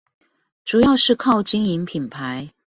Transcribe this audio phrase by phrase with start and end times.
[0.65, 2.51] 主要是靠經營品牌